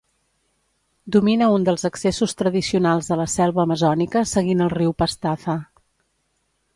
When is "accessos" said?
1.89-2.33